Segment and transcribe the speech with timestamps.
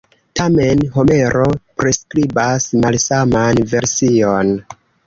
[0.37, 1.45] Tamen, Homero
[1.83, 4.57] priskribas malsaman version.